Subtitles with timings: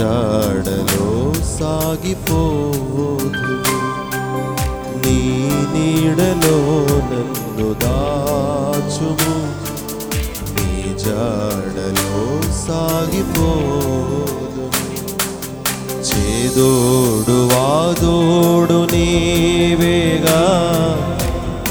[0.00, 3.56] జాడలో సాగిపోదు.
[5.06, 9.36] నీ నీడలో నన్ను దాచుము.
[10.54, 14.70] నీ జాడలో సాగిపోదు.
[16.02, 20.42] చేదోడు వాదోడు నీవేగా.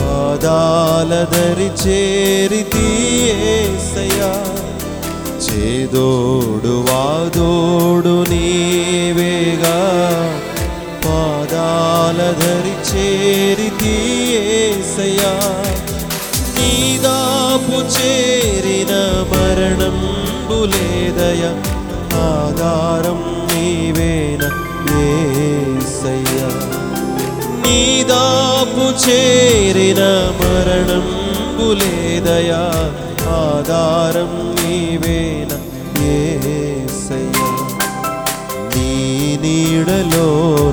[0.01, 2.87] పాదాల దరి చేరితి
[3.29, 4.49] ఏసయ్యా
[5.39, 8.18] చేదోడు వాదోడు
[12.29, 13.93] పాదాల ధరి చేరితి
[14.39, 15.31] ఏసయ్యా
[16.57, 18.93] నీదాపు చేరిన
[19.31, 19.97] మరణం
[20.49, 21.43] బులేదయ
[22.19, 24.43] ఆధారం నీవేన
[25.05, 26.49] ఏసయ్యా
[27.63, 30.01] నీదాపు చేరిన
[30.41, 31.05] మరణం
[31.57, 32.61] బులేదయా
[33.39, 35.51] ఆధారం నీవేన
[36.13, 37.49] ఏసయ్యా
[38.73, 38.89] నీ
[39.43, 40.27] నీడలో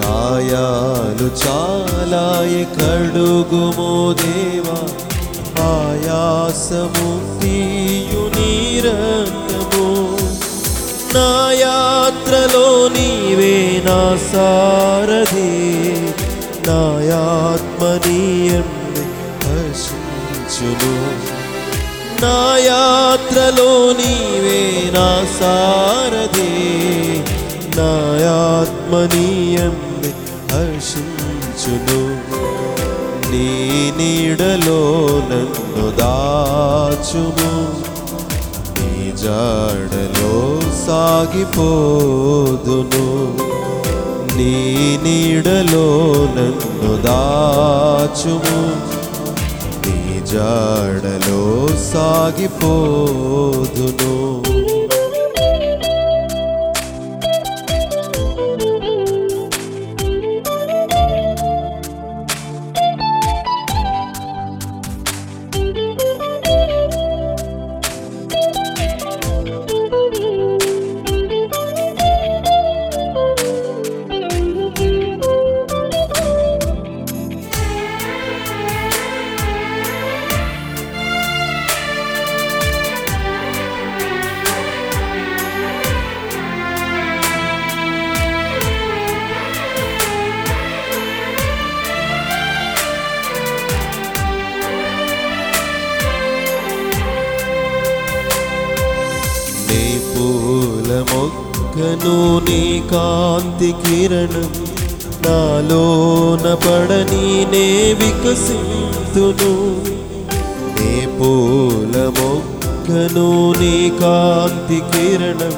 [0.01, 3.91] గాయాలు చాలాయి కడుగుమో
[4.23, 4.79] దేవా
[5.67, 7.09] ఆయాసము
[7.43, 9.85] తీయు నీరక్తము
[11.17, 11.29] నా
[11.63, 12.67] యాత్రలో
[12.97, 13.55] నీవే
[13.89, 14.01] నా
[14.31, 15.51] సారథి
[16.69, 16.81] నా
[17.21, 18.82] ఆత్మనీయంది
[20.64, 21.24] హర్షించును
[22.22, 26.52] నా యాత్రలో నీవే నా సారథి.
[27.78, 27.92] నా
[28.62, 30.14] ఆత్మనీయంది
[30.54, 32.00] హర్షించును.
[33.32, 37.68] నీ నీడలో నన్ను దాచుము.
[38.80, 41.74] నీ జాడలో సాగిపోదును.
[44.38, 44.54] నీ
[45.04, 46.04] నీడలో
[46.38, 48.93] నన్ను దాచుము.
[50.33, 51.43] జాడలో
[51.91, 52.73] సాగిపోదును
[101.76, 104.50] మొగ్గను నీ కాంతి కిరణం.
[105.26, 109.52] నాలోన పడని నే వికసింతును.
[110.78, 115.56] నే పూల మొక్కను నీ కాంతి కిరణం.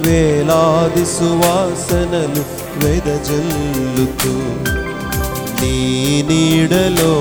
[0.02, 2.42] వేలాది సువాసనలు
[2.84, 4.34] వెదజల్లుతూ
[5.60, 5.76] నీ
[6.28, 7.14] నీడలో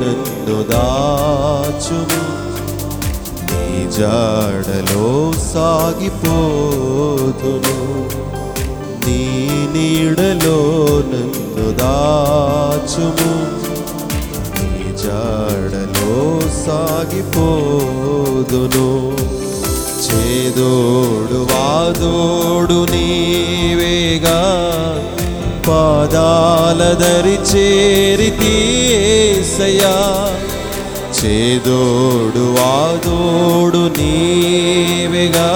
[0.00, 2.22] నన్ను దాచుము.
[3.42, 7.78] నీ జాడలో సాగిపోతును.
[9.06, 9.22] నీ
[9.72, 10.58] నీడలో
[11.06, 12.85] నన్ను దాచు
[17.06, 18.86] సాగిపోదును
[20.04, 24.38] చేదోడు వాదోడు నీవేగా.
[25.68, 28.54] పాదాల దరి చేరితి
[28.98, 29.94] ఏసయ్యా
[31.18, 35.50] చేదోడు వాదోడు నీవేగా.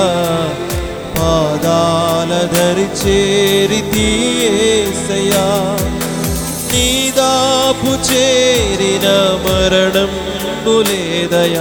[1.18, 4.08] పాదాల దరి చేరితి
[4.62, 5.46] ఏసయ్యా
[6.72, 9.06] నీదాపు చేరిన
[9.44, 10.12] మరణం
[10.68, 11.56] లేదయ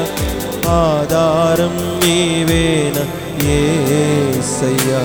[0.67, 2.97] ఆధారం నీవేన
[3.51, 5.03] ఏసయ్యా.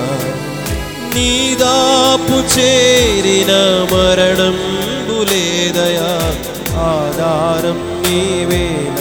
[1.14, 3.52] నీదాపు చేరిన
[3.92, 4.56] మరణం
[5.30, 6.08] లేదయా
[6.76, 8.93] ఆధారం నీవేన